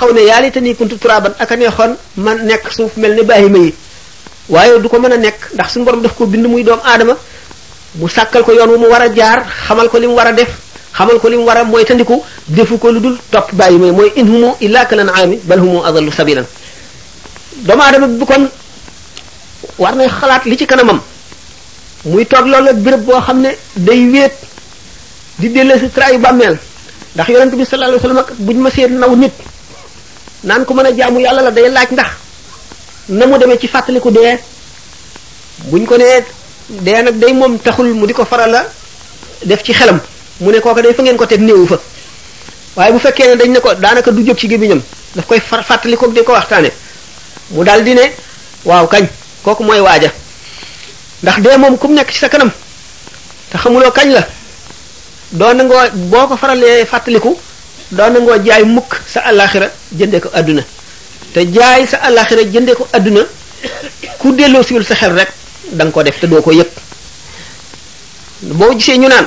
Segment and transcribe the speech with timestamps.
[0.00, 3.58] xaw ne yaa laytanii kuntu turaaban ak a neexoon man nekk suuf mel ne baahima
[3.58, 3.74] yi
[4.48, 7.14] waaye du ko mën a nekk ndax su borom def ko bind muy doom aadama
[7.96, 10.32] mu sàkkal ko yoon wu mu war a jaar xamal ko li mu war a
[10.32, 10.48] def
[10.96, 13.92] xamal ko li mu war a mooy tandiku defu ko lu dul topp baahima yi
[13.92, 16.46] mooy in humu illaa kalan aami bal humu adallu sabilan
[17.68, 18.42] doomu aadama bi kon
[19.78, 21.00] war na xalaat li ci kanamam
[22.06, 24.32] muy toog loolu béréb boo xam ne day wéet
[25.38, 26.56] di dellee si tra yu bàmmeel
[27.14, 29.40] ndax yonent bi sallallahu alayhi wasallam buñ
[30.44, 32.06] naan ko mën a jaamu yàlla la day laaj ndax
[33.10, 34.38] na mu demee ci fàttaliku dee
[35.70, 36.24] buñ ko nee
[36.68, 38.64] dee nag day moom taxul mu di ko faral la
[39.44, 40.00] def ci xelam
[40.40, 41.78] mu ne kooka day fa ngeen ko teg néewu fa
[42.76, 44.80] waaye bu fekkee ne dañ ne ko daanaka du jóg ci gémmiñam
[45.14, 46.70] daf koy far fàttalikoo di ko waxtaane
[47.50, 48.10] mu daal di ne
[48.64, 49.06] waaw kañ
[49.42, 50.10] kooku mooy waaja
[51.22, 52.50] ndax dee moom ku mu nekk ci sa kanam
[53.50, 54.24] te xamuloo kañ la
[55.32, 57.36] doo nangoo boo ko faralee fàttaliku
[57.92, 60.62] doo nangoo jaay mukk sa alaxira jëndee ko àdduna
[61.34, 63.20] te jaay sa alaxira jëndee ko àdduna
[64.18, 65.30] ku delloosiwul sa xel rek
[65.72, 66.68] danga nga ko def te doo ko yëg
[68.42, 69.26] boo gisee ñu naan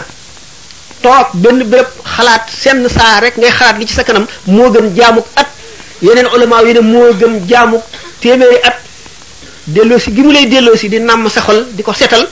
[1.01, 4.93] toog benn béréb xalaat senn saa rek ngay xalaat li ci sa kanam moo gën
[4.95, 5.47] jaamuk at
[6.01, 7.83] yeneen ulama yi ne moo gën jaamuk
[8.21, 8.77] téeméeri at
[9.67, 12.27] delloosi gi mu lay delloosi di nàmm sa xol di ko setal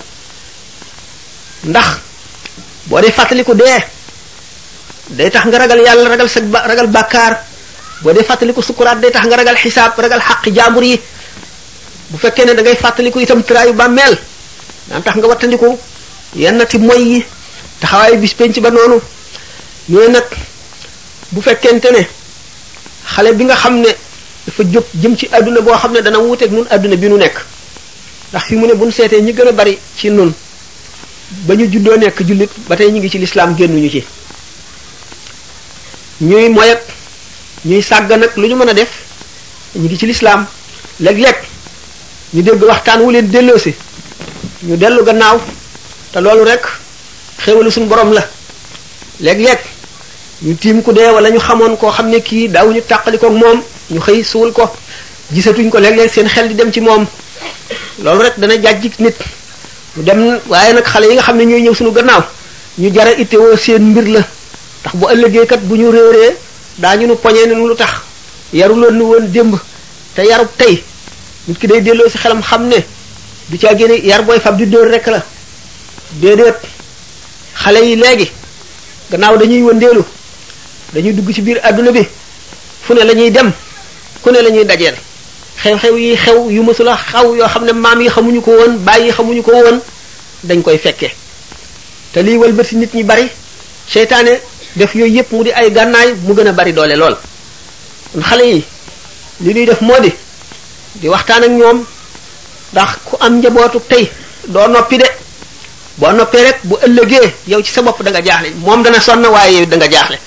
[1.65, 1.87] ndax
[2.87, 3.87] boo dee fàttaliku dee
[5.09, 7.41] day tax nga ragal yalla ragal sa ragal bàkkaar
[8.03, 11.01] boo dee fàttaliku sukuraat day tax nga ragal hisab ragal xaq jaambur yi
[12.09, 14.13] bu fekke ne da ngay fàttaliku itam tiraayu bàmmeel
[14.89, 15.77] nan tax nga wattandiku
[16.35, 17.21] yennati moy yi
[18.21, 19.01] bis penc ba nonu
[19.89, 20.19] ñu ne
[21.31, 22.05] bu fekkente ne
[23.13, 23.91] xale bi nga xamne ne
[24.47, 27.33] dafa jop jëm ci aduna bo xamne dana dana ak nun aduna bi nu nek
[28.29, 30.31] ndax fi mu ne buñu sété ñi gëna bari ci nun
[31.49, 33.19] bañu juddo nek julit batay ñi ngi ci
[33.57, 34.03] gennu ñu ci
[36.21, 36.77] ñuy moyat
[37.65, 38.89] ñuy sàgg nag lu ñu mën a def
[39.75, 40.45] ñu ngi ci lislaam
[40.99, 41.37] léeg-léeg
[42.33, 43.25] ñu dégg waxtaan wu leen
[43.63, 43.73] si
[44.67, 45.37] ñu dellu gannaaw
[46.11, 46.63] te loolu rek
[47.43, 48.23] xéwalu suñu borom la
[49.19, 49.59] léeg-léeg
[50.43, 53.29] ñu tiim ku dee walla ñu xamoon koo xam ne kii daaw ñu tàqali ko
[53.29, 54.63] moom ñu xëy suul ko
[55.33, 57.03] gisatuñ ko léeg-léeg seen xel di dem ci moom
[58.03, 59.17] loolu rek dana jàjj nit
[59.97, 62.23] ñu dem waaye nag xale yi nga xam ne ñooy ñëw suñu gannaaw
[62.77, 64.21] ñu jara ittewoo seen mbir la
[64.81, 66.35] ndax bu ëllëgee kat bu ñu réeree
[66.77, 67.89] daa ñu nu poñee ne lu tax
[68.53, 69.55] yaruloon nu woon démb
[70.15, 70.83] te yarub tey
[71.47, 72.77] nit ki day delloo si xelam xam ne
[73.49, 75.23] du caa génne yar booy fab di dóor rek la
[76.11, 76.55] déedéet
[77.55, 78.31] xale yi léegi
[79.11, 80.03] gannaaw dañuy wëndeelu
[80.93, 82.07] dañuy dugg ci biir àdduna bi
[82.83, 83.51] fu ne la ñuy dem
[84.21, 84.95] ku ne la ñuy dajeel
[85.63, 89.11] xew-xew yi xew yu mësula xaw yoo xam ne maam yi xamuñu ko woon baay
[89.11, 89.79] xamuñu ko woon
[90.43, 91.11] dañ koy fekke
[92.13, 93.27] te liy wëlbati nit ñi bari
[93.93, 94.41] seytaane
[94.75, 97.15] def yoy yep mudi ay gannaay mu gëna bari doole lool
[98.23, 98.65] xalé yi
[99.41, 100.13] li ñuy def mudi,
[100.95, 101.85] di waxtaan ak ñoom
[102.71, 104.09] ndax ku am njabootu tey
[104.47, 105.05] doo noppi de
[105.97, 109.25] boo noppee rek bu ëllëgee yow ci sa bopp da nga jaaxle moom dana sonn
[109.25, 110.19] waaye da nga jaaxle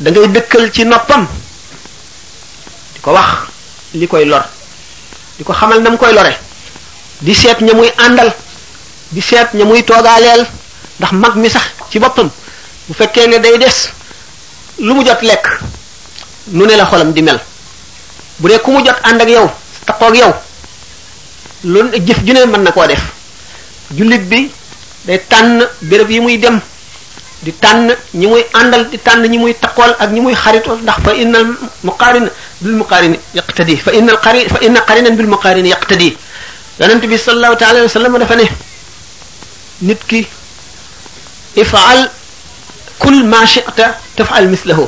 [0.00, 1.26] da ngay dëkkal ci noppam
[2.94, 3.28] di ko wax
[3.94, 4.42] li koy lor
[5.38, 6.34] di ko xamal nam koy lore
[7.20, 8.32] di seet ñamuy àndal
[9.10, 10.46] di seet ñamuy toogaaleel
[10.98, 12.28] ndax mag mi sax ci boppam
[12.88, 13.78] bu fekkee ne day des
[14.80, 15.46] lu mu jot lekk
[16.52, 17.38] nu ne la xolam di mel
[18.38, 19.46] bu dee ku mu jot ànd ak yow
[19.86, 20.32] taqoog yow
[21.64, 23.02] lu jëf ju ne mën na koo def
[23.96, 24.50] jullit bi
[25.06, 26.60] day tànn béréb yi muy dem
[27.42, 30.98] di tànn ñi muy àndal di tànn ñi muy taqool ak ñi muy xarito ndax
[31.04, 31.46] fa innal
[31.84, 32.26] muqarin
[32.60, 36.16] bil muqarin yaqtadi fa innal qari fa inna qarinan bil muqarin yaqtadi
[36.80, 38.44] yonent bi sallallahu ta'ala alayhi wa sallam dafa ne
[39.86, 40.26] nit ki
[41.56, 42.08] ifal
[42.98, 44.84] kul ma chita tafal mislahu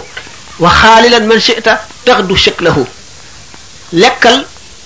[0.60, 2.84] wa xaalilan man chita taxdu shaklahu
[3.94, 4.44] lekkal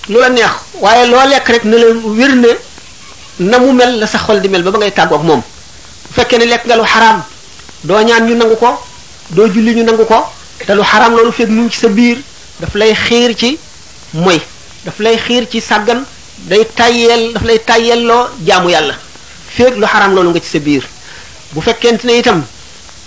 [0.09, 1.87] lu la neex waaye loo lekk rek ne la
[2.19, 2.51] wér ne
[3.39, 6.37] na mu mel la sa xol di mel ba ba ngay tàggoog moom bu fekkee
[6.37, 7.23] ne lekk nga lu xaraam
[7.83, 8.69] doo ñaan ñu nangu ko
[9.31, 10.25] doo julli ñu nangu ko
[10.65, 12.17] te lu xaraam loolu fekk mu ngi ci sa biir
[12.59, 13.57] daf lay xiir ci
[14.13, 14.39] moy
[14.85, 16.05] daf lay xiir ci sàggan
[16.37, 18.95] day tayyeel daf lay tayyelloo jaamu yàlla
[19.57, 20.83] fekk lu xaraam loolu nga ci sa biir
[21.53, 22.39] bu fekkente ne itam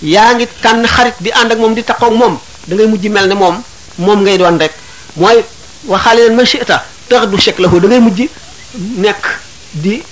[0.02, 3.34] yaa ngi tànn xarit di ànd ak moom di taqoog moom dangay mujj mel ni
[3.34, 3.62] moom
[3.98, 4.72] moom ngay doon rek
[5.16, 5.44] mooy
[5.86, 8.28] waxaale leen man chita tax du chek la ko dangay mujj
[8.74, 9.26] nekk
[9.72, 10.02] di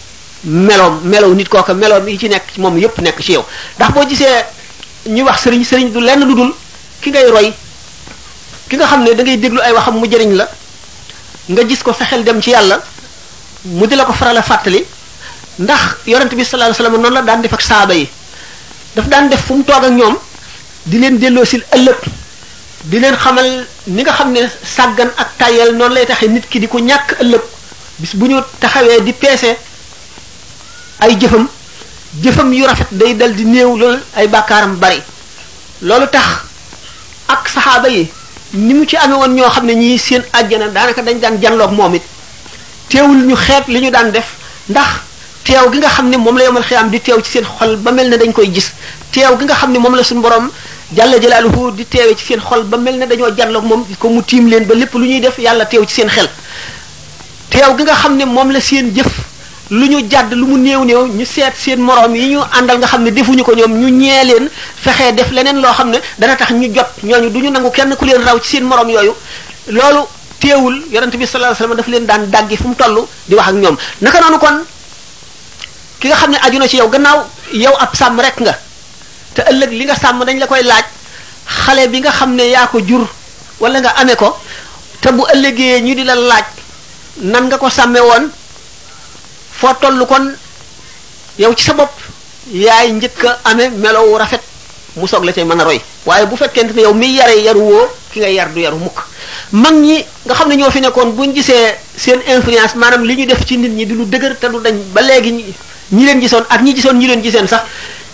[0.44, 3.44] meloom melow nit kooka meloom yi ci nekk moom yépp nekk ci yow
[3.76, 4.44] ndax boo gisee
[5.06, 6.54] ñuy wax sëriñ sëriñ du lenn lu dul
[7.00, 7.52] ki ngay roy
[8.68, 10.48] ki nga xam ne dangay déglu ay waxam mu jëriñ la
[11.48, 12.80] nga gis ko sa xel dem ci yàlla
[13.64, 14.84] mu di la ko faral fàttali
[15.58, 18.08] ndax yonent bi sallallahu alayhi wasallam noonu la daan def ak saaba yi
[18.96, 20.16] daf daan def fu mu toog ak ñoom
[20.90, 21.98] di leen delloosil ëllëg
[22.90, 23.48] di leen xamal
[23.94, 24.43] ni nga xam ne
[24.76, 27.43] sàggan ak tayel noonu lay taxee nit ki di ko ñàkk ëllëg
[28.00, 29.50] bis bu ñu taxawee di peese
[31.02, 31.44] ay jëfam
[32.22, 35.02] jëfam yu rafet day dal di néew loolu ay bàkkaaram bari
[35.88, 36.28] loolu tax
[37.34, 38.04] ak saxaaba yi
[38.66, 41.72] ni mu ci amee woon ñoo xam ne ñii seen àjjana daanaka dañ daan janlook
[41.78, 42.02] moom it
[42.88, 44.28] teewul ñu xeet li ñu daan def
[44.69, 44.90] ndax
[45.46, 48.08] teew gi nga xam ne moom la yomal xiyaam di teew ci seen xol mel
[48.10, 48.69] ne dañ koy gis
[49.12, 50.46] teew gi nga xam ne moom la suñu borom
[50.96, 54.20] jàlla jalaaluhu di teewee ci seen xol ba mel ne dañoo jàll moom ko mu
[54.28, 56.28] tiim leen ba lépp lu ñuy def yàlla teew ci seen xel
[57.52, 59.12] teew gi nga xam ne moom la seen jëf
[59.78, 62.87] lu ñu jàdd lu mu néew néew ñu seet seen moroom yi ñu àndal nga
[62.93, 64.44] xam ne defuñu ko ñoom ñu ñee leen
[64.82, 67.93] fexe def leneen loo xam ne dana tax ñu jot ñooñu du ñu nangu kenn
[67.98, 69.14] ku leen raw ci seen moroom yooyu
[69.76, 70.00] loolu
[70.40, 72.96] teewul yonent bi sallallahu alayhi wasallam leen daan dàggi fu mu toll
[73.28, 74.58] di wax ak ñoom naka noonu kon
[76.00, 78.52] ki nga xamne aju na ci yow gannaaw yow ab sam rek nga
[79.34, 80.84] te ëlëk li nga sam dañ la koy laaj
[81.64, 83.06] xalé bi nga xamne ya ko jur
[83.60, 84.37] wala nga amé ko
[85.00, 86.46] te bu ëllëgé ñu di la laaj
[87.32, 88.28] nan nga ko samé won
[89.60, 90.32] fo tollu kon
[91.38, 91.90] yow ci sa bop
[92.52, 94.43] yaay ñëkk amé wu rafet
[94.96, 97.88] mu sok la cey mëna roy waye bu fekkent ne yow mi yaré yar wo
[98.12, 99.00] ki nga yar du yar mukk
[99.52, 103.40] mag ñi nga xamne ñoo fi nekkon buñ gisee seen influence manam li ñu def
[103.48, 105.54] ci nit ñi di lu dëgër te du dañ ba légui
[105.92, 107.60] ñi leen gisoon ak ñi gisoon ñi leen giseen sax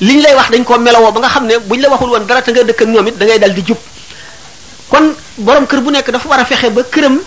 [0.01, 2.11] li ñu lay wax dañ koo melowoo ba nga xam ne bu ñu la waxul
[2.11, 3.79] woon dara te nga dëkk ak ñoom it da ngay dal di jub
[4.91, 7.19] kon borom kër bu nekk dafa war a fexe ba këram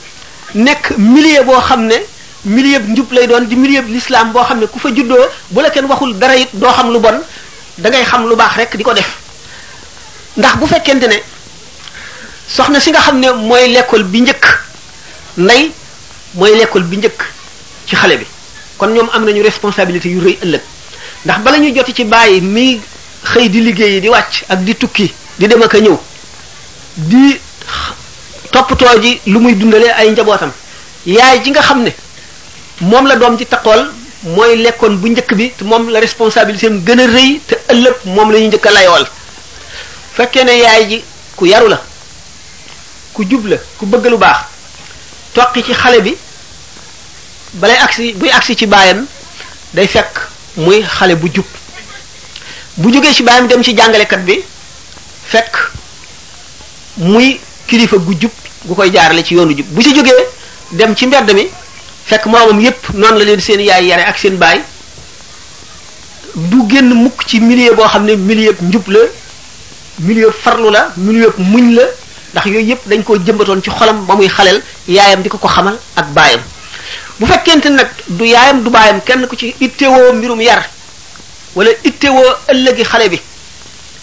[0.54, 1.96] nekk milieu boo xam ne
[2.44, 5.26] milieu bu njub lay doon di milieu bu lislaam boo xam ne ku fa juddoo
[5.50, 7.18] bu la kenn waxul dara it doo xam lu bon
[7.80, 9.10] dangay xam lu baax rek di ko def
[10.38, 11.18] ndax bu fekkente ne
[12.56, 14.44] soxna si nga xam ne mooy lekkool bi njëkk
[15.38, 15.72] ndey
[16.34, 17.20] mooy l'école bi njëkk
[17.88, 18.26] ci xale bi
[18.78, 20.62] kon ñoom am nañu responsabilité yu rëy ëllëg
[21.26, 22.80] ndax bala ñu joti ci bàyyi mi
[23.34, 25.98] xëy di liggéeyi di wàcc ak di tukki di dem ak ñëw
[26.98, 27.40] di
[28.52, 30.52] toppatoo ji lu muy dundalee ay njabootam
[31.06, 31.90] yaay ji nga xam ne
[32.82, 33.90] moom la doom di taqool
[34.24, 37.96] mooy lekkoon bu njëkk bi te moom la responsabilité am gën a rëy te ëllëg
[38.06, 39.08] moom la ñu njëkk a layool
[40.18, 41.04] fekkee ne yaay ji
[41.36, 41.80] ku yaru la
[43.14, 44.38] ku jub la ku bëgg lu baax
[45.34, 46.18] toqi ci xale bi
[47.62, 49.08] balay agsi buy agsi ci baayam
[49.74, 50.20] day fekk
[50.58, 51.48] muy xale bu jub
[52.78, 54.38] bu jógee ci baayam dem ci jàngalekat bi
[55.34, 55.54] fekk
[56.98, 58.32] muy kilifa gu jub
[58.68, 60.20] gu koy jaarale ci yoonu jub bu ci jógee
[60.82, 61.48] dem ci mbedd mi
[62.10, 64.60] fekk moromam yépp noonu la leen seen yaay yare ak seen baay
[66.36, 69.00] du génn mukk ci milieu boo xam ne milieu njub la
[70.00, 71.84] milieu farlu la milieu muñ la
[72.34, 75.48] ndax yooyu yépp dañ koo jëmbatoon ci xolam ba muy xaleel yaayam di ko ko
[75.48, 76.44] xamal ak baayam
[77.22, 80.62] bu fekkente nag du yaayam du baayam kenn ku ci ittewoo mbirum yar
[81.56, 83.20] wala ittewoo ëllëgi xale bi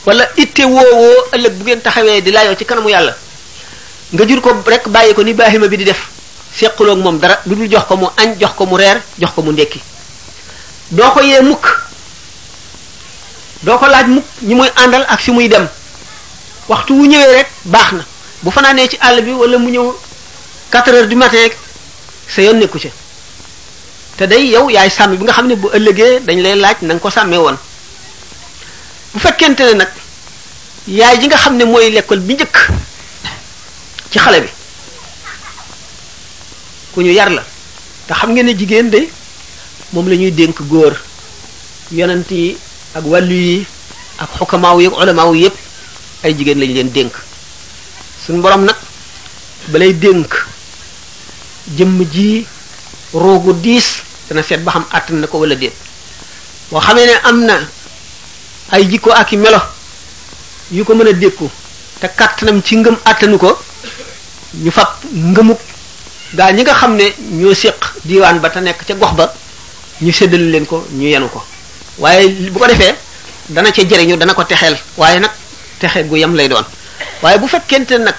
[0.06, 3.14] wala ittewoowoo ëllëg bu ngeen taxawee di laayoo ci kanamu yàlla
[4.12, 6.00] nga jur ko rek bàyyi ko ni baahima bi di def
[6.56, 9.42] seqaloog moom dara lu dul jox ko mu añ jox ko mu reer jox ko
[9.42, 9.80] mu ndekki
[10.92, 11.66] doo ko yee mukk
[13.62, 15.68] doo ko laaj mukk ñi muy àndal ak fi muy dem
[16.68, 18.04] waxtu wu ñëwee rek baax na
[18.42, 19.92] bu fanaanee ci àll bi wala mu ñëw
[20.70, 21.50] 4 di du matin
[22.28, 22.88] sa yoon nekku ca
[24.22, 26.94] te day yow yaay sàmm bi nga xam ne bu ëllëgee dañ lay laaj na
[26.98, 27.56] ko sàmmee woon
[29.12, 29.90] bu fekkente ne nag
[30.86, 32.56] yaay ji nga xam ne mooy lekkool bi njëkk
[34.10, 34.48] ci xale bi
[36.94, 37.42] ku ñu yar la
[38.06, 39.08] te xam ngeen ne jigéen de
[39.92, 40.94] moom lañuy dénk góor
[41.90, 42.56] yonent yi
[42.94, 43.66] ak wàllu yi
[44.18, 45.56] ak xukamaaw yi ak ulamaaw yépp
[46.24, 47.12] ay jigéen lañ leen dénk
[48.26, 48.76] suñu borom nag
[49.68, 50.30] balay dénk
[51.76, 52.46] jëmm ji
[53.14, 54.01] roogu diis
[54.32, 55.74] dana seet ba xam àttan na ko wala déet
[56.72, 57.54] boo xamee ne am na
[58.72, 59.60] ay jikko ak i melo
[60.72, 61.48] yu ko mën a dékku
[62.00, 63.58] te kàttanam ci ngëm àttanu ko
[64.64, 65.60] ñu fab ngëmuk
[66.34, 69.24] gaa ñi nga xam ne ñoo séq diwaan ba te nekk ca gox ba
[70.00, 71.44] ñu séddal leen ko ñu yenu ko
[71.98, 72.94] waaye bu ko defee
[73.48, 75.30] dana ca jëriñu dana ko texeel waaye nag
[75.78, 76.64] texe gu yam lay doon
[77.22, 78.16] waaye bu fekkente nag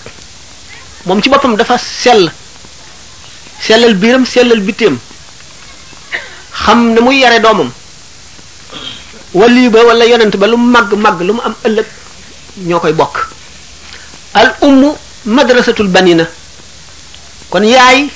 [1.05, 2.31] moom ci boppam dafa sell
[3.65, 4.97] sellal biiram sellal bitteem
[6.53, 7.71] xam ne muy yare doomam
[9.33, 11.85] waliyu ba wala yonent ba lu mu màgg màgg lu mu am ëllëg
[12.65, 13.27] ñoo koy bokk
[14.33, 14.89] al ummu
[15.25, 16.25] madrasatul na
[17.49, 18.07] kon yaay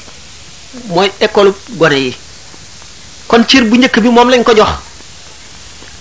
[0.88, 2.16] mooy école gone yi
[3.28, 4.70] kon cir bu njëkk bi moom lañ ko jox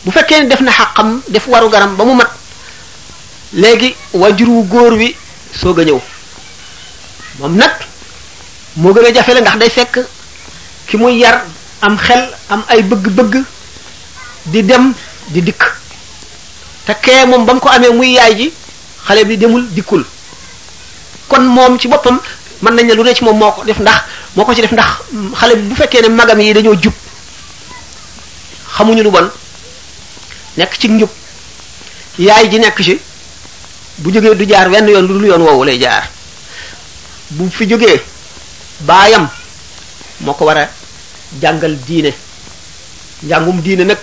[0.04, 2.30] bu fekkee ne def na xàqam def waru garam ba mu mat
[3.54, 5.16] léegi wajur wu góor wi
[5.60, 6.00] soog a ñëw
[7.38, 7.72] moom nag
[8.76, 9.98] moo gën a jafe la ndax day fekk
[10.86, 11.42] ki muy yar
[11.82, 13.42] am xel am ay bëgg-bëgg
[14.44, 14.92] di dem
[15.28, 15.64] di dikk
[16.86, 18.50] te kee moom ba mu ko amee muy yaay ji
[19.06, 20.04] xale bi demul dikkul
[21.28, 22.20] kon moom ci boppam
[22.62, 24.00] mën nañ ne lu ne ci moom moo ko def ndax
[24.36, 24.90] moo ko ci def ndax
[25.36, 26.92] xale bi bu fekkee ne magam yi dañoo jub
[28.78, 29.28] xamuñu lu bon
[30.56, 31.10] nekk ci njub
[32.18, 32.98] yaay ji nekk ci
[33.98, 36.08] bu jógee du jaar wenn yoon lu dul yoon woowu lay jaar
[37.30, 38.00] bu fi jógee
[38.80, 39.28] baayam
[40.20, 40.68] moo ko war
[41.40, 42.12] jàngal diine
[43.22, 43.98] njàngum diine nag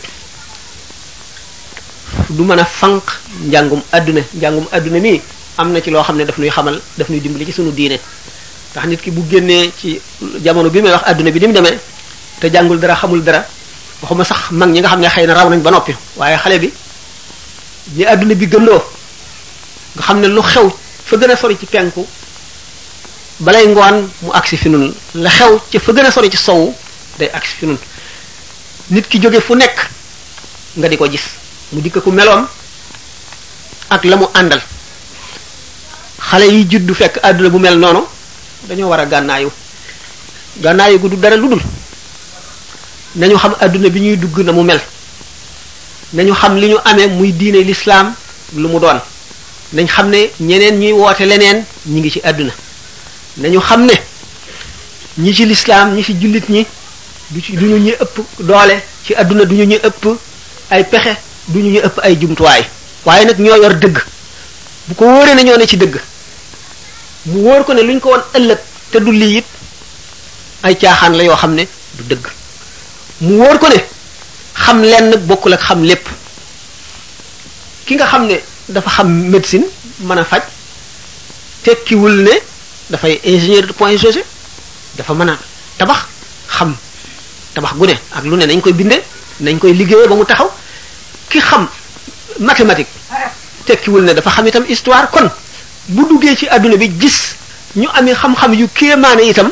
[2.30, 3.01] du mën a fanq
[3.46, 5.22] njàngum àdduna njàngum àdduna mi
[5.58, 7.98] am na ci loo xam ne daf nuy xamal daf nuy dimbali ci sunu diine
[8.72, 10.00] ndax nit ki bu génnee ci
[10.44, 11.77] jamono bi may wax àdduna bi ni mu demee
[12.39, 13.46] te jàngul dara xamul dara
[14.01, 16.60] waxuma sax mag ñi nga xam ne xëy na raw nañ ba noppi waaye xale
[16.60, 16.72] bi
[17.96, 18.82] ni àdduna bi gëndoo
[19.96, 20.70] nga xam ne lu xew
[21.06, 22.06] fa gën a sori ci penku
[23.39, 26.74] balay ngoon mu agsi fi nun la xew ci fa gën a sori ci sow
[27.20, 27.77] day ak ci nun
[28.91, 29.75] nit ki joge fu nek
[30.77, 31.25] nga diko gis
[31.74, 32.48] mu dik ko melom
[33.89, 34.62] ak lamu andal
[36.20, 38.08] xalé yi juddu fekk aduna bu mel nono,
[38.67, 39.51] dañu wara a gannaayu
[41.00, 41.58] gudu du dara lu
[43.15, 44.82] nañu xam aduna bi ñuy dugg na mu mel
[46.13, 48.13] nañu xam li ñu amé muy diiné l'islam
[48.55, 49.00] lu mu doon
[49.74, 52.53] nañ xam ne ñeneen ñuy woote leneen ñi ngi ci aduna
[53.38, 53.93] nañu xam ne
[55.17, 56.65] ñi ci l'islam ñi ci julit ñi
[57.32, 58.75] du ci duñu ñu ëpp doole
[59.06, 60.03] ci àdduna duñu ñu ñu ëpp
[60.72, 61.15] ay pexe
[61.48, 62.63] du ñu ëpp ay jumtuwaay
[63.06, 63.98] waaye nag ñoo yor dëgg
[64.88, 65.96] bu ko wóoree nañoo ne ci dëgg
[67.27, 68.01] mu wóor ko ne lu ñu
[68.38, 68.60] ëllëg
[68.92, 69.44] te du lii
[70.63, 71.63] ay caaxaan la yoo xam ne
[71.96, 72.25] du dëgg
[73.22, 73.80] mu wóor ko ne
[74.53, 76.06] xam lenn bokkul ak xam lépp
[77.86, 78.38] ki nga xam ne
[78.70, 79.65] dafa xam médecine
[80.00, 80.44] mën a faj
[81.63, 82.32] tekkiwul ne
[82.89, 84.03] dafay ingénieur de point G
[84.98, 85.39] dafa mën a
[85.77, 86.00] tabax
[86.58, 86.75] xam
[87.53, 89.01] tabax gu ne ak lu ne nañ koy bindee
[89.41, 90.50] nañ koy liggéeyee ba mu taxaw
[91.29, 91.67] ki xam
[92.39, 92.89] mathématique
[93.65, 95.29] tekkiwul ne dafa xam itam histoire kon
[95.89, 97.36] bu duggee ci àdduna bi gis
[97.77, 99.50] ñu amee xam-xam yu kéemaane itam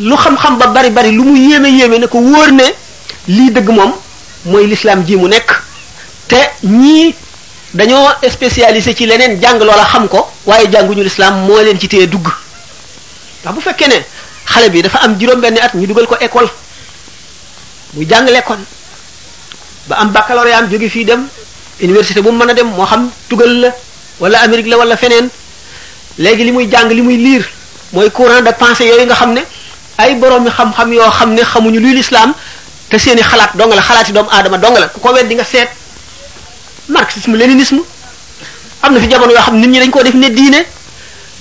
[0.00, 2.64] lu xam-xam ba bari bari lu mu yéeme yéeme ne ko wóor ne
[3.28, 3.92] lii dëgg moom
[4.44, 5.62] mooy lislaam ji mu nekk
[6.28, 6.36] te
[6.66, 7.14] ñii
[7.74, 12.06] dañoo spécialisé ci leneen jàng loola xam ko waaye jànguñu l'islam moo leen ci téye
[12.06, 12.26] dugg
[13.42, 14.04] ndax bu fekkee ne
[14.44, 16.48] xale bi dafa am juróom benn at ñu dugal ko école
[17.94, 18.58] muy jàng lekkoon
[19.88, 21.28] ba am baccalauréat am jóge fii dem
[21.82, 23.68] université bu mu mën a dem moo xam tugal la
[24.20, 25.28] wala Amérique la wala feneen
[26.18, 27.42] léegi li muy jàng li muy liir
[27.92, 29.42] mooy courant de pensée yooyu nga xam ne
[29.98, 32.32] ay boroomi xam-xam yoo xam ne xamuñu luy lislaam
[32.88, 35.44] te seeni xalaat dong la xalaati doomu aadama dong la ku ko wet di nga
[35.44, 35.68] seet
[36.88, 37.80] marxisme léninisme
[38.82, 40.60] am na fi jamono yoo xam nit ñi dañ koo def ne diine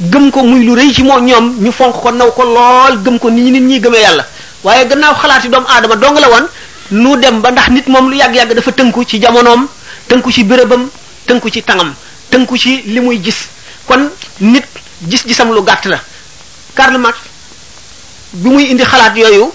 [0.09, 3.19] gëm ko muy lu rëy ci moo ñoom ñu fonk ko naw ko lool gëm
[3.19, 4.25] ko nit ñi nit ñi gëmee yàlla
[4.63, 6.45] waaye gannaaw xalaat yi doomu aadama dong la woon
[6.91, 9.67] nu dem ba ndax nit moom lu yàgg-yàgg dafa tënku ci jamonoom
[10.07, 10.89] tënku ci bérébam
[11.27, 11.93] tënku ci tangam
[12.29, 13.47] tënku ci li muy gis
[13.87, 14.65] kon nit
[15.09, 15.99] gis-gisam lu gàtt la
[16.75, 16.97] Karl
[18.33, 19.51] bi muy indi xalaat yooyu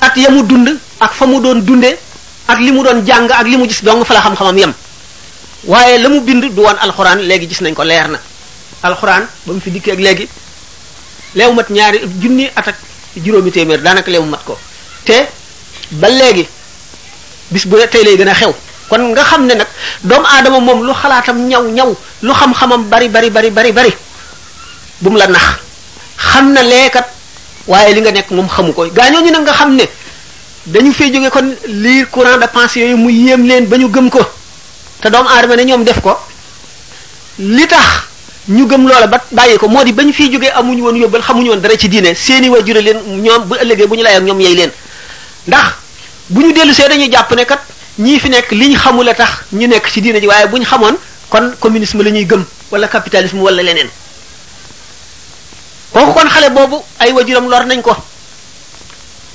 [0.00, 0.68] at ya mu dund
[1.00, 1.98] ak fa mu doon dunde
[2.46, 4.72] ak li mu doon jàng ak li mu gis dong fa la xam-xamam yem
[5.64, 8.18] waaye la mu bind du woon alxuraan léegi gis nañ ko leer na
[8.82, 10.28] alxuraan ba mu fi dikkee ak léegi
[11.34, 12.76] leew mat ñaari junni at ak
[13.18, 14.54] juróomi téeméer daanaka leemu mat ko
[15.04, 15.26] te
[15.98, 16.46] ba léegi
[17.50, 18.52] bis bu ne tey lay gën a xew
[18.88, 19.66] kon nga xam ne nag
[20.04, 23.92] doomu aadama moom lu xalaatam ñaw ñaw lu xam-xamam bari bari bari bari bari
[25.00, 25.42] bu mu la nax
[26.16, 27.06] xam na leekat
[27.66, 29.84] waaye li nga nekk moom xamu ko gaañoo ñu nag nga xam ne
[30.66, 34.08] dañu fee jóge kon lii courant de pensée yooyu mu yéem leen ba ñu gëm
[34.10, 34.20] ko
[35.00, 36.16] te doomu aadama ne ñoom def ko
[37.38, 38.09] li tax
[38.48, 41.50] ñu gëm loola ba bàyyi ko moo di bañ fiy jógee amuñu woon yóbbal xamuñu
[41.50, 44.40] woon dara ci diine seeni waajur leen ñoom bu ëllëgee bu ñu laay ak ñoom
[44.40, 44.70] yey leen
[45.46, 45.66] ndax
[46.30, 47.60] bu ñu dellu see dañuy jàpp ne kat
[47.98, 50.96] ñii fi nekk liñ xamul a tax ñu nekk ci diine ji waaye bu xamoon
[51.28, 52.42] kon communisme la ñuy gëm
[52.72, 53.88] wala capitalisme wala leneen
[55.92, 57.94] kooku kon xale boobu ay wajuram lor nañ ko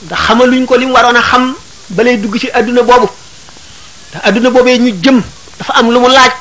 [0.05, 1.53] ndax luñ ko li mu waroon a xam
[1.89, 3.07] balay dugg ci àdduna boobu
[4.11, 5.21] te adduna boobee ñu jëm
[5.59, 6.31] dafa am lu mu laaj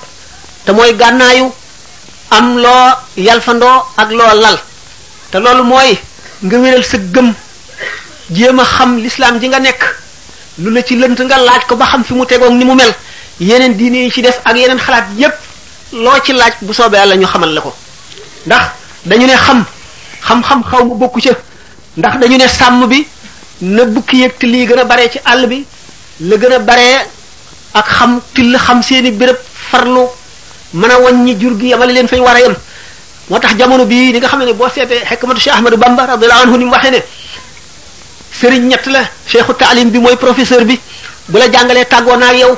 [0.64, 1.52] te mooy gànnaayu
[2.30, 4.58] am loo yalfandoo ak loo lal
[5.30, 5.98] te loolu mooy
[6.42, 7.32] nga wéral sa gëm
[8.30, 9.82] jéem a xam lislaam ji nga nekk
[10.58, 12.92] lu la ci lënt nga laaj ko ba xam fi mu tegoog ni mu mel
[13.40, 15.36] yeneen diine yi ci def ak yeneen xalaat yépp
[15.92, 17.74] loo ci laaj bu soobee yàlla ñu xamal la ko
[18.46, 18.64] ndax
[19.06, 19.64] dañu ne xam
[20.26, 21.30] xam-xam xaw ma bokku ca
[21.96, 23.06] ndax dañu ne sàmm bi
[23.60, 25.64] na bukki yëg te lii gën a baree ci àll bi
[26.20, 26.88] la gën a bare
[27.72, 29.36] ak xam till xam seeni béréb
[29.70, 30.06] farlu
[30.80, 32.48] mën a wàññi jur gi yamale leen fañ war a
[33.30, 36.42] moo tax jamono bii ni nga xam ne boo seetee xekmatu Cheikh Ahmadou Bamba radiyallahu
[36.44, 37.00] anhu ni mu waxee ne
[38.40, 39.00] sëriñ ñett la
[39.30, 40.78] cheikhu taalim bi mooy professeur bi
[41.28, 42.54] bu la jàngalee tàggoo naa yow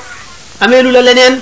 [0.62, 1.34] amee lu la leneen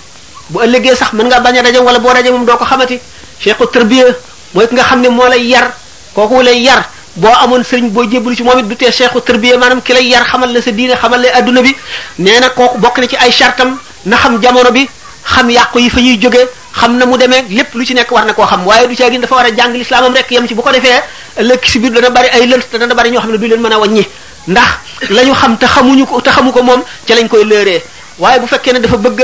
[0.51, 2.99] bu ëllëgee sax mën nga bañ a daje wala boo daje moom doo ko xamati
[3.41, 4.07] cheikhu tarbiya
[4.55, 5.67] mooy ki nga xam ne moo lay yar
[6.15, 6.81] kooku lay yar
[7.17, 10.07] boo amoon sëriñ boo jébbalu ci moom it du tee cheikhu tarbiya maanaam ki lay
[10.09, 11.73] yar xamal la sa diine xamal la adduna bi
[12.19, 14.87] nee na kooku bokk na ci ay chartam na xam jamono bi
[15.25, 16.47] xam yàqu yi fa ñuy jógee
[16.81, 19.21] xam na mu demee lépp lu ci nekk war na koo xam waaye du caagin
[19.21, 20.99] dafa war a jàng lislaamam rek yem ci bu ko defee
[21.39, 23.61] lekk si biir dana bari ay lënt te dana bari ñoo xam ne du leen
[23.61, 24.07] mën a wàññi
[24.49, 24.71] ndax
[25.11, 27.83] la ñu xam te xamuñu ko te xamu ko moom ci lañ koy lëeree
[28.19, 29.21] waaye bu fekkee ne dafa bëgg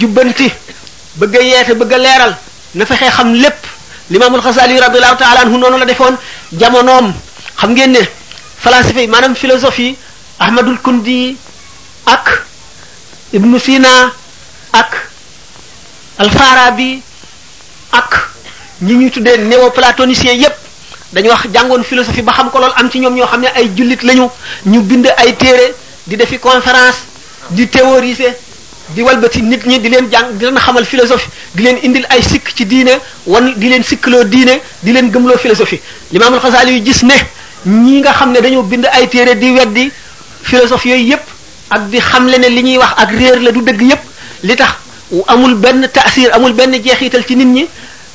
[0.00, 0.52] jubbanti
[1.16, 2.36] bëgg a yeete bëgg leeral
[2.74, 3.60] na fexee xam lépp
[4.10, 6.14] limaamul xasaali radiyallahu taala anhu noonu la defoon
[6.52, 7.12] jamonoom
[7.60, 8.02] xam ngeen ne
[8.60, 9.96] falasifa yi maanaam philosophie
[10.38, 11.36] ahmadul kundi
[12.06, 12.44] ak
[13.32, 14.12] ibnu sina
[14.72, 15.13] ak
[16.76, 17.00] bi
[17.92, 18.30] ak
[18.82, 20.54] ñi ñuy tuddee néoplatoniciens yépp
[21.12, 23.70] dañu wax jàngoon philosophie ba xam ko lool am ci ñoom ñoo xam ne ay
[23.76, 24.28] jullit lañu
[24.66, 25.74] ñu bind ay téere
[26.06, 26.98] di defi conférence
[27.50, 28.32] di théoriser
[28.90, 32.22] di walbati nit ñi di leen jàng di leen xamal philosophie di leen indil ay
[32.22, 35.80] sikk ci diine wan di leen sikkloo diine di leen gëmloo philosophie
[36.12, 37.14] limaamul xasaali yu gis ne
[37.66, 39.90] ñi nga xam ne dañoo bind ay téere di weddi
[40.42, 41.22] philosophie yooyu yépp
[41.70, 44.00] ak di xam ne li ñuy wax ak réer la du dëgg yépp
[44.44, 44.83] li tax
[45.26, 47.64] amul benn taasir amul benn jeexital ci nit ñi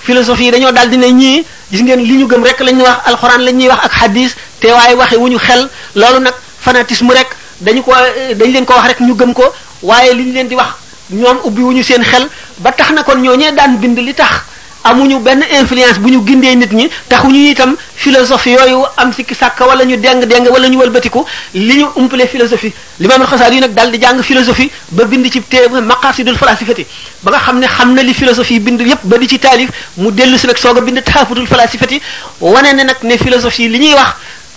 [0.02, 2.82] philosophie yi dañoo daal di ne ñii gis ngeen li ñu gëm rek la ñuy
[2.84, 6.34] wax alxuraan la ñuy wax ak hadis te waaye waxe wu ñu xel loolu nag
[6.62, 7.92] fanatisme rekk dañu ko
[8.36, 9.44] dañ leen ko wax rek ñu gëm ko
[9.84, 10.70] waaye li ñu leen di wax
[11.12, 12.28] ñoom ubbi wu ñu seen xel
[12.60, 14.44] ba tax na kon ñooñee daan bind li tax.
[14.90, 16.90] amuñu benn influence bu ñu gindee nit ñi
[17.28, 21.86] ñu itam philosophie yooyu am sikki sàkk wala ñu deng-deng wala ñu wëlbatiku li ñu
[21.96, 26.38] umpale philosophie limaamul xasaar yi nag daal di jàng philosophie ba bind ci téere maqasidul
[26.38, 26.86] falasifati
[27.24, 30.12] ba nga xam ne xam na li philosophie bind yépp ba di ci taalif mu
[30.12, 32.02] dellu si nag soog a bind taxafutul falasifati
[32.40, 34.14] wane ne nag ne philosophie li ñuy wax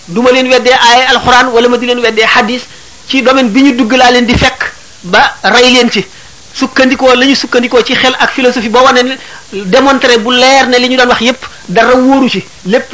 [0.09, 2.63] du ma leen weddee aaya alxuraan wala ma di leen weddee hadis
[3.09, 4.73] ci domaine bi ñu dugg laa leen di fekk
[5.05, 6.05] ba rey leen ci
[6.55, 9.19] sukkandikoo la ñu sukkandikoo ci xel ak philosophie boo wane ne
[9.65, 12.93] démontré bu leer ne li ñu doon wax yépp dara wóoru ci lépp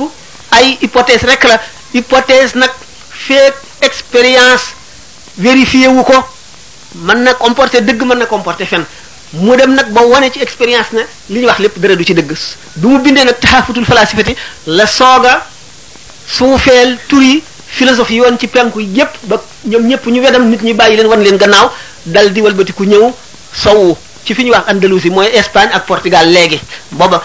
[0.52, 1.60] ay hypothèse rek la
[1.94, 2.70] hypothèse nag
[3.10, 4.74] feek expérience
[5.38, 6.14] vérifié wu ko
[6.94, 8.84] mën na comporter dëgg mën na comporter fen
[9.32, 12.14] mu dem nag ba wane ci expérience ne li ñu wax lépp dara du ci
[12.14, 12.32] dëgg
[12.76, 15.42] bi mu bindee nag taxafutul falasifati la sooga
[16.28, 20.96] suufeel turi philosophie yoon ci penku yépp ba ñoom ñépp ñu wedam nit ñi bàyyi
[20.96, 21.70] leen wan leen gannaaw
[22.06, 23.10] dal di walbatiku ñëw
[23.52, 26.60] sowu ci fi ñuy wax Andalousie mooy Espagne ak Portugal léegi
[26.92, 27.22] booba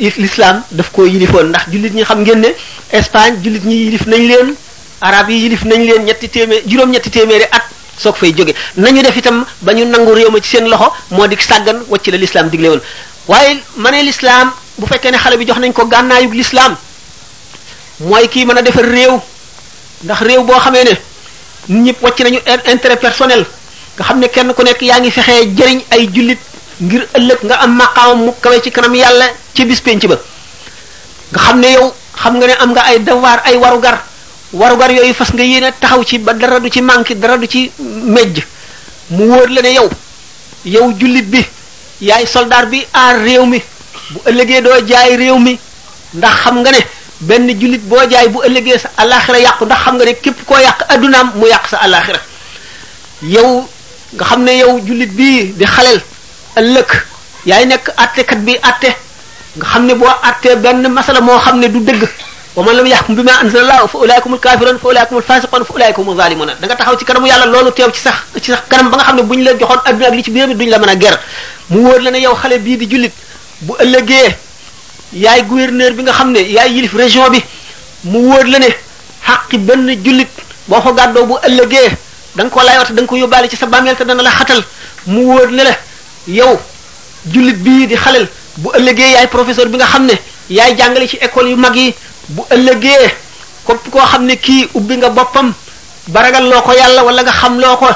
[0.00, 2.48] l'islam daf ko yilifoon ndax jullit ñi xam ngeen ne
[2.90, 4.54] Espagne jullit ñi yilif nañ leen
[5.00, 7.64] arab yi yilif nañ leen ñetti téeméer juróom-ñetti téeméeri at
[7.98, 11.26] soog fay jóge nañu def itam ba ñu nangu réew ma ci seen loxo moo
[11.26, 12.80] di sàggan wacc la l'islam digle woon
[13.28, 16.76] waaye ma ne l'islam bu fekkee ne xale bi jox nañ ko gànnaayug l'islam
[18.00, 19.20] mooy kii mën a defar réew
[20.04, 20.98] ndax réew boo xamee ne nit
[21.80, 23.46] ñëpp wàcc nañu intérêt personnel
[23.96, 26.38] nga xam ne kenn ku nekk yaa ngi fexee jëriñ ay jullit
[26.80, 30.16] ngir ëllëg nga am maqaam mu kawe ci kanam yàlla ci bis penc ba
[31.32, 34.04] nga xam ne yow xam nga ne am nga ay devoir ay warugar
[34.52, 37.72] warugar yooyu fas nga yéene taxaw ci ba dara du ci manqué dara du ci
[38.14, 38.44] mejj
[39.10, 39.88] mu wóor la ne yow
[40.64, 41.40] yow jullit bi
[42.00, 43.62] yaay soldaar bi aar réew mi
[44.12, 45.58] bu ëllëgee doo jaay réew mi
[46.14, 46.80] ndax xam nga ne
[47.20, 50.58] benn jullit boo jaay bu ëllëgee sa alaxira yàqu ndax xam nga ne képp koo
[50.60, 52.20] yàq addunaam mu yàq sa alaxira
[54.14, 55.98] nga xam ne yow jullit bii di xalel
[56.60, 56.90] ëllëg
[57.50, 58.94] yaay nekk attekat bi atte
[59.56, 62.06] nga xam ne boo attee benn masala moo xam ne du dëgg
[62.56, 65.74] wa man lam yaxkum bima anzalallahu fa ulaika humul kafirun fa ulaika humul fasiqun fa
[65.74, 68.14] ulaika humuz zalimuna da nga taxaw ci kanamu yàlla loolu teew ci sax
[68.70, 70.54] kanam ba nga xam ne bu ñu la joxoon adduna ak li ci biir bi
[70.54, 71.18] duñ la mën a ger
[71.70, 73.12] mu wóor la ne yow xale bii di jullit
[73.62, 74.36] bu ëllëgee
[75.14, 77.42] yaay gouverneur bi nga xam ne yaay yilif région bi
[78.04, 78.68] mu wóor la ne
[79.26, 79.58] xaqi
[80.66, 81.90] boo ko gàddoo bu ëllëgee
[82.36, 84.60] da nga ko layoota da nga ko yóbbaale ci sa bàmmeel te dana la xatal
[85.08, 85.70] mu wóor ne la
[86.28, 86.58] yow
[87.32, 88.28] jullit bii di xalel
[88.60, 90.12] bu ëllëgee yaay professeur bi nga xam ne
[90.52, 91.94] yaay jàngale ci école yu mag yi
[92.28, 93.08] bu ëllëgee
[93.64, 95.52] kopp koo xam ne kii ubbi nga boppam
[96.08, 97.86] baragal loo ko yàlla wala nga xam loo ko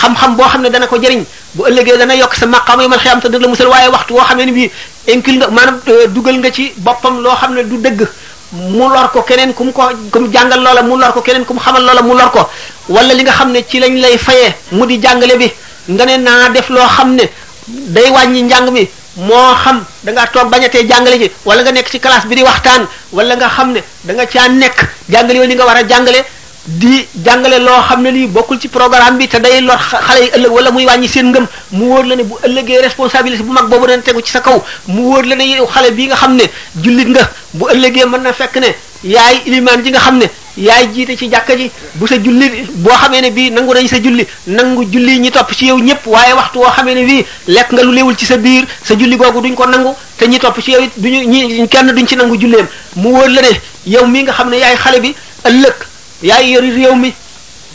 [0.00, 1.24] xam-xam boo xam ne dana ko jëriñ
[1.54, 4.14] bu ëllëgee dana yokk sa maqaama yi man xiyam te dana la musal waaye waxtu
[4.14, 4.70] woo xam ne bii
[5.08, 8.08] incul nga maanaam euh, dugal nga ci boppam loo xam ne du dëgg
[8.52, 11.44] mu lor ko keneen ku mu ko ku mu jàngal loola mu lor ko keneen
[11.44, 12.48] ku mu xamal loola mu lor ko
[12.92, 15.48] wala li nga xam ne ci lañ lay fayee mu di jàngale bi
[15.86, 17.24] nga ne naa def loo xam ne
[17.66, 18.86] day wàññi njàng mi
[19.16, 22.42] moo xam da nga toog bañatee jàngale ji wala nga nekk ci classe bi di
[22.42, 24.76] waxtaan wala nga xam ne danga nga caa nekk
[25.08, 26.18] jàngale yooyu li nga war a jàngale
[26.64, 30.30] di jàngale loo xam ne lii bokkul ci programme bi te day lor xale yi
[30.36, 33.68] ëllëg wala muy wàññi seen ngëm mu wóor la ne bu ëllëgee responsabilité bu mag
[33.68, 36.44] boobu dana ci sa kaw mu wóor la ne yow xale bii nga xam ne
[36.80, 38.68] jullit nga bu ëllëgee mën na fekk ne
[39.04, 41.52] yaay ilimaan ji nga xam ne yaay jiite ci jàkka
[41.96, 45.52] bu sa julli boo xamee ne bii nangu nañ sa julli nangu julli ñi topp
[45.54, 48.64] ci yow ñëpp waaye waxtu woo xamee ne bii lekk nga lu ci sa biir
[48.84, 51.90] sa julli googu duñ ko nangu te ñi topp ci yow it duñu ñi kenn
[51.92, 53.48] duñ ci nangu julleem mu wóor la ne
[53.86, 55.12] yow mii nga xam ne yaay xale bi
[55.44, 55.90] ëllëg
[56.22, 57.12] yaa yori réew mi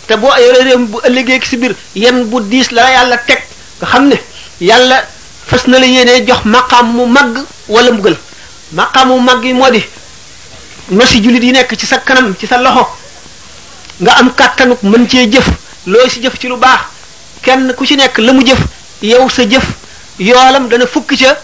[0.07, 3.41] te boo yore réew mi bu ëllëgee ci biir yen bu diis la yàlla teg
[3.81, 4.15] nga xam ne
[4.61, 5.03] yàlla
[5.47, 8.15] fas na la yéenee jox maqaam mu mag wala mbugal
[8.71, 9.83] maqaam mu mag yi moo di
[11.05, 12.87] si julit yi nekk ci sa kanam ci sa loxo
[13.99, 15.47] nga am kàttanuk mën cee jëf
[15.85, 16.81] looy si jëf ci lu baax
[17.41, 18.59] kenn ku ci nekk la mu jëf
[19.01, 19.65] yow sa jëf
[20.19, 21.35] yoolam dana fukki ca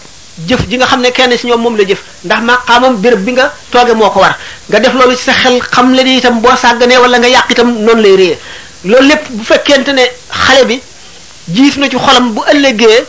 [0.46, 3.32] jëf ji nga xam ne kenn si ñoom moom la jëf ndax maqaamam béréb bi
[3.32, 4.36] nga tooge moo ko war
[4.68, 7.50] nga def loolu ci sa xel xam la ni itam boo sàgganee wala nga yàq
[7.50, 8.38] itam noonu lay réyee
[8.84, 10.80] loolu lépp bu fekkente ne xale bi
[11.54, 13.04] jiif na ci xolam bu ëllëgee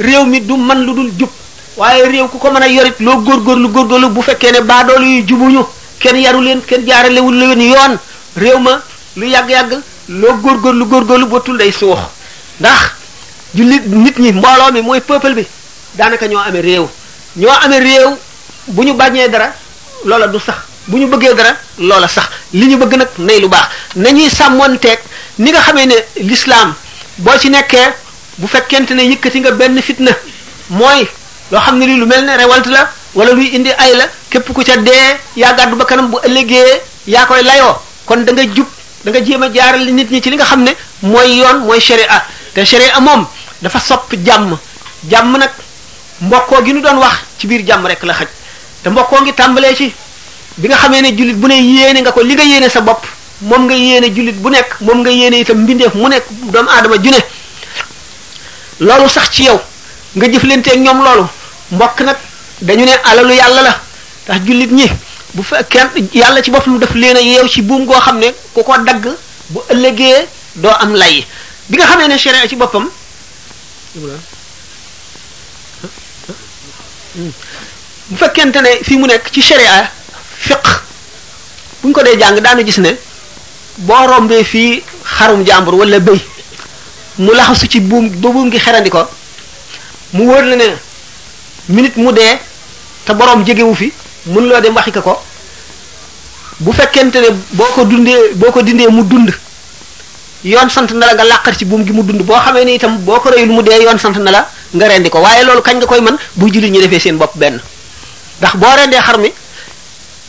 [0.00, 1.28] réew mi du man lu dul jub
[1.76, 5.04] waaye réew ku ko mën a yorit loo góor góor góorgóorlu bu fekkee ne baadoolu
[5.06, 5.62] yu jubuñu
[6.00, 7.94] kenn yaru leen kenn jaaralewul leen yoon
[8.36, 8.80] réew ma
[9.16, 10.56] lu yàgg-yàgg loo góor
[10.86, 11.98] góorgóorlu ba tul day suux
[12.60, 12.80] ndax
[13.54, 15.46] jullit nit ñi mbooloo mooy peuple bi
[15.96, 16.86] daanaka ñoo amee réew
[17.36, 18.16] ñoo amee réew
[18.68, 19.52] bu ñu bañee dara
[20.04, 20.56] loola du sax
[20.88, 24.60] bu ñu bëggee dara loola sax li ñu bëgg nag nay lu baax nañuy sàmmoon
[24.60, 24.98] sàmmoonteeg
[25.38, 26.74] ni nga xamee ne l'islam
[27.18, 27.88] boo ci nekkee
[28.38, 30.12] bu fekkente ne yëkkati nga benn fitna
[30.70, 31.06] mooy
[31.50, 34.46] loo xam ne lii lu mel ne révolte la wala luy indi ay la képp
[34.52, 35.04] ku ca dee
[35.36, 37.76] yaa gàddu ba kanam bu ëllëgee yaa koy layoo
[38.06, 38.66] kon da nga jub
[39.04, 41.80] da nga jéem a jaaral nit ñi ci li nga xam ne mooy yoon mooy
[41.80, 42.24] sharia
[42.54, 43.26] te sharia moom
[43.60, 44.56] dafa sopp jàmm
[45.10, 45.50] jàmm nag
[46.22, 48.28] mbokko gi nu doon wax ci biir jàmm rek la xaj
[48.82, 49.92] te mbokko ngi tàmbalee ci
[50.58, 53.04] bi nga xamee ne jullit bu ne yéene nga ko li nga yéene sa bopp
[53.40, 56.96] moom nga yéene julit bu nekk moom nga yéene itam mbindeef mu nekk doomu aadama
[57.02, 57.20] june
[58.80, 59.60] loolu sax ci yow
[60.16, 61.24] nga ak ñoom loolu
[61.72, 62.18] mbokk nag
[62.62, 63.80] dañu ne alalu yàlla la
[64.26, 64.86] tax julit ñi
[65.34, 68.62] bu kenn yàlla ci boppam daf leen a yeew ci buum goo xam ne ku
[68.62, 69.08] ko dagg
[69.50, 71.26] bu ëllëgee doo am lay
[71.68, 72.88] bi nga xamee ne ci boppam
[77.14, 79.74] bu fekkente ne fii mu nekk ci sharia
[80.46, 80.64] fiq
[81.82, 82.96] bu ñu ko dee jàng daanu gis ne
[83.78, 84.82] boo rombee fii
[85.16, 86.20] xarum jàmbur wala bëy
[87.18, 89.04] mu laxasu ci buum ba buum gi xerandi ko
[90.14, 90.64] mu wër la ne
[91.68, 92.38] minute mu dee
[93.04, 93.92] te borom jegewu fi
[94.26, 95.16] mën loo dem waxi ko
[96.60, 99.30] bu fekkente ne boo ko dundee boo ko dindee mu dund
[100.44, 102.96] yoon sant na la nga làqar ci buum gi mu dund boo xamee ni itam
[103.04, 105.76] boo ko reyul mu dee yoon sant na la nga rendi ko waye lolou kagn
[105.78, 107.54] nga koy man bu julli ñi defé seen bop ben
[108.40, 109.16] ndax bo rendé xar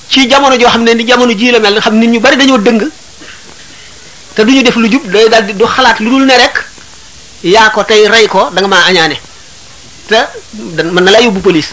[0.10, 2.82] ci jamono jo xamné ni jamono ji la mel xam nit ñu bari dañu dëng
[4.36, 6.56] te duñu def lu jub doy dal du xalaat lu dul ne rek
[7.44, 8.84] ya ko tay ray ko da nga ma
[10.10, 10.18] te
[10.96, 11.72] man na police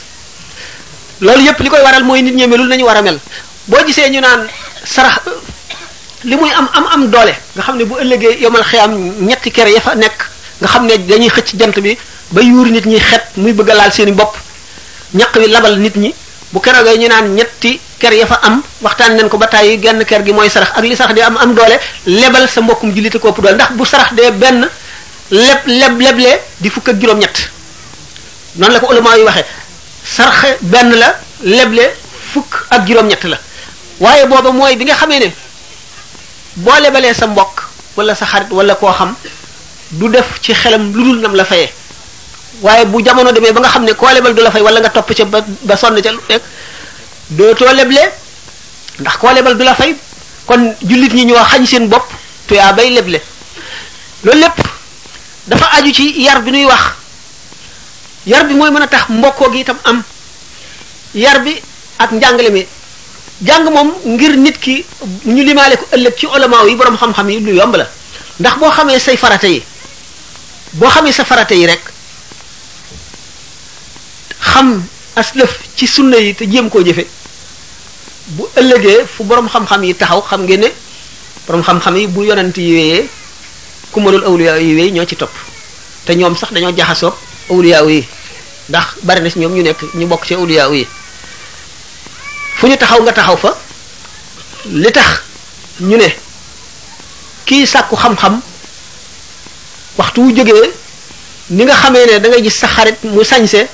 [1.21, 3.19] lolou yépp likoy waral moy nit ñëmé lu lañu wara mel
[3.67, 4.47] bo gisé ñu naan
[4.85, 5.15] sarax
[6.23, 8.93] limuy am am am doole nga xam bu ëllëgé yomal xiyam
[9.29, 10.15] ñetti kere ya fa nek
[10.61, 11.99] nga xam dañuy jant bi
[12.31, 14.37] ba yuuri nit ñi xet muy bëgg a laal seen i bopp
[15.15, 16.15] ñaq wi labal nit ñi
[16.53, 20.05] bu keroogee ñu naan ñetti ker ya fa am waxtaan nañ ko ba tàyyi genn
[20.05, 23.19] ker gi mooy sarax ak li sarax di am am doole lebal sa mbokkum jullite
[23.19, 24.69] ko ëpp doole ndax bu sarax dee benn
[25.31, 26.19] leb
[26.61, 27.49] di fukk ak juróom-ñett
[28.59, 29.45] la ko ulama waxee
[30.05, 31.91] sarax benn la leble
[32.33, 33.39] fukk ak juróom la
[34.01, 35.33] waaye booba mooy bi nga xamee ne
[36.55, 37.61] boo lebalee sa mbokk
[37.97, 39.15] wala sa xarit wala koo xam
[39.91, 41.71] du def ci xelam lu dul nam la fayee
[42.63, 44.91] waaye bu jamono demee ba nga xam ne koo lebal du la fay wala nga
[44.91, 46.41] topp ca ba ba sonn ca rek eh,
[47.37, 48.03] dootoo leble
[49.01, 49.95] ndax koo lebal du la fay
[50.47, 52.07] kon jullit ñi ñoo xañ seen bopp
[52.49, 53.19] tuyaa bay leble
[54.25, 54.59] loolu lépp
[55.47, 56.81] dafa aju ci yar bi nuy wax
[58.27, 60.03] yar bi mooy mën a tax mbokkoo gi itam am
[61.15, 61.55] yar bi
[62.03, 62.67] ak njàngale mi
[63.47, 64.75] jàng moom ngir nit ki
[65.35, 67.87] ñu limaale ko ëllëg ci olamaa yi borom xam-xam yi lu yomb la
[68.41, 69.63] ndax boo xamee say farata yi
[70.79, 71.81] boo xamee sa farata yi rek
[74.41, 74.83] xam
[75.15, 77.05] aslef ci sunna yi te jëm ko jëfé
[78.37, 80.69] bu ëllëgé fu borom xam-xam yi taxaw xam ngeen ne
[81.47, 83.09] borom xam-xam yi bu yonant yi wéyee
[83.93, 85.31] ku mënul awliya yi wéy ño ci top
[86.05, 87.15] te ñom sax dañoo jaxaso
[87.51, 88.05] awliya yi
[88.69, 90.87] ndax bari na ci ñom ñu nekk ñu bok ci awliya yi
[92.57, 93.55] fu ñu taxaw nga taxaw fa
[94.67, 95.09] li tax
[95.81, 96.17] ñu né
[97.45, 98.41] ki sakku xam-xam
[99.99, 100.71] waxtu wu jëgé
[101.51, 103.69] ni nga xamé né da ngay gis sa xarit mu sañsé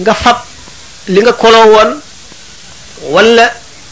[0.00, 0.38] nga fab
[1.08, 1.90] li nga koloo woon
[3.14, 3.46] wala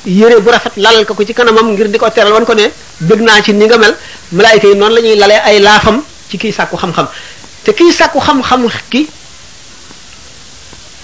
[0.06, 2.68] yére bu rafet lalal ko ko ci kanamam ngir di ko teral wan ko ne
[3.00, 3.96] bëgg naa ci ni nga mel
[4.32, 7.08] malaayika yi noonu lañuy lalee ay laafam ci kiy sàkku xam-xam
[7.64, 9.08] te kiy sàkku xam-xam ki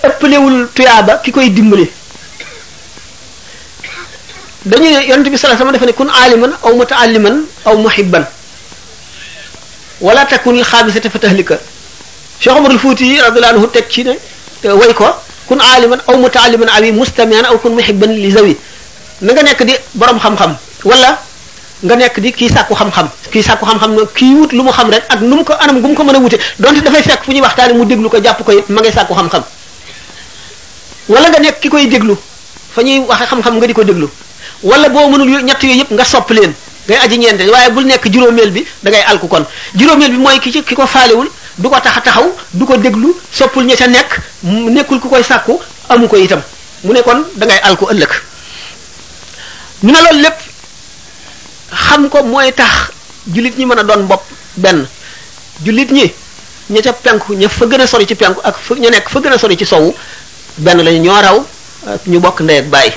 [0.03, 1.89] ëpplewul tuyaaba ki koy dimbali
[4.65, 8.25] dañu ne yonent bi sallallahu alayhi wasallam dafa ne kun aliman aw mutaalliman aw muhibban
[10.01, 11.59] wala takun al xaabisata fa tahlika
[12.41, 14.17] Cheikh Omarul Fuuti radiyallahu anhu teg ci ne
[14.63, 15.09] Euh, way ko
[15.49, 18.53] kun aaliman aw mutaaliman awi mustamian aw kun muhibban li zawi
[19.25, 20.53] na nga nekk di borom xam-xam
[20.85, 21.17] wala
[21.81, 24.91] nga nekk di kii sàkku xam-xam kii sàkku xam-xam na kii wut lu mu xam
[24.93, 27.25] rek ak nu mu ko anam gu mu ko mën a wute donte dafay fekk
[27.25, 29.43] fu ñuy waxtaane mu déglu ko jàpp ko ma ngay sàkku xam-xam
[31.09, 32.15] wala nga nekk ki koy déglu
[32.75, 34.07] fa ñuy waxe xam-xam nga di ko déglu
[34.63, 36.53] wala boo mënul ñett yooyu yëpp nga sopp leen
[36.87, 39.45] ngay aji ñeente waaye bul nekk juróomeel bi da ngay alku kon
[39.79, 42.25] juróomeel bi mooy ki ci ki ko faalewul du ko tax taxaw
[42.57, 44.09] du ko déglu soppul ña ca nek
[44.73, 45.61] nekul ku koy sakku
[45.93, 46.41] amu ko itam
[46.89, 48.09] mu ne kon da ngay alku ëllëg
[49.85, 50.39] ñu na lol lepp
[51.73, 52.73] xam ko moy tax
[53.35, 54.25] julit ñi mëna doon bopp
[54.57, 54.87] ben
[55.65, 56.09] julit ñi
[56.71, 59.39] ña ca penku ña fa gëna sori ci penku ak fa nek fa gëna a
[59.39, 59.95] sori ci sowu
[60.59, 61.45] ben lañu ñoo raw
[62.07, 62.89] ñu bok ndey ak bay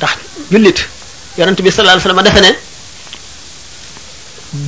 [0.00, 0.16] tax
[0.50, 0.88] julit
[1.36, 2.54] yaronte bi sallallahu alayhi wasallam defene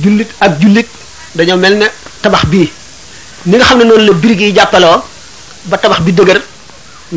[0.03, 0.87] julit ak julit
[1.35, 1.89] dañu mel
[2.21, 2.69] tabax bii
[3.45, 5.01] ni nga xamne non la birgi jappalo
[5.65, 6.37] ba tabax bi dëgër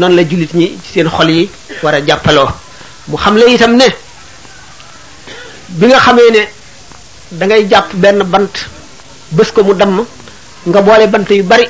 [0.00, 1.50] non la julit ñi ci seen xol yi
[1.82, 2.48] wara jappalo
[3.08, 3.84] mu xam le itam ne
[5.68, 6.38] bi nga xamé ne
[7.32, 8.54] da ngay japp ben bant
[9.32, 10.02] bës ko mu dam
[10.66, 11.68] nga boole bant yu bari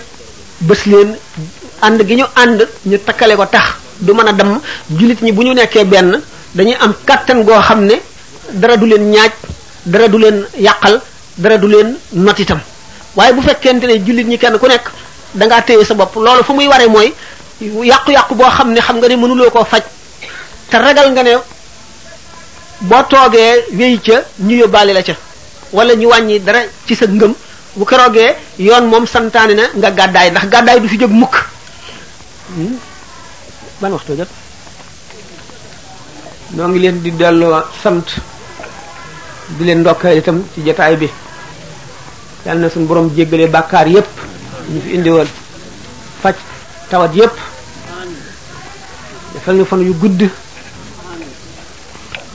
[0.63, 1.17] bës leen
[1.83, 4.61] and gi ñu and ñu takalé ko tax du mëna dam
[4.97, 6.23] julit ñi bu ñu nekké ben
[6.55, 7.99] dañuy am katan go xamne
[8.53, 9.33] dara du leen ñaaj
[9.87, 11.01] dara du leen yakal
[11.39, 12.61] dara du leen notitam
[13.17, 14.91] waaye bu fekkente ne jullit ñi kenn ku nekk
[15.35, 17.13] da ngaa téye sa bopp loolu fu muy waree mooy
[17.61, 19.83] yàqu-yàqu boo xam ne xam nga ne mënuloo koo faj
[20.71, 21.31] te ragal nga ne
[22.81, 25.15] boo toogee wéy ca ñu yóbbaale la ca
[25.73, 27.33] wala ñu wàññi dara ci sa ngëm
[27.77, 31.35] bu keroogee yoon moom santaane na nga gàddaay ndax gàddaay du fi jóg mukk
[32.57, 32.77] hmm?
[33.81, 34.29] ban waxtu jot
[36.53, 38.07] noo ngi leen di delloo sant
[39.49, 41.09] di leen ndokkeel itam ci jataay bi
[42.45, 44.07] yàlla na suñ boroom jéggalee bàkkaar yépp
[44.73, 45.29] ñu fi indi woon
[46.23, 46.37] faj
[46.91, 47.35] tawat yépp
[49.35, 50.21] defal ñu fan yu gudd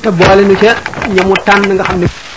[0.02, 0.70] te boo nu ca
[1.16, 2.29] ñamu tànn nga xam ne